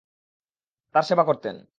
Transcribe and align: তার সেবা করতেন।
তার 0.95 1.03
সেবা 1.03 1.23
করতেন। 1.23 1.55